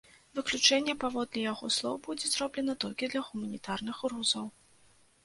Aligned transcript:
Выключэнне, 0.37 0.93
паводле 1.03 1.43
яго 1.51 1.69
слоў, 1.75 1.99
будзе 2.07 2.31
зроблена 2.37 2.75
толькі 2.85 3.11
для 3.13 3.21
гуманітарных 3.29 4.01
грузаў. 4.07 4.49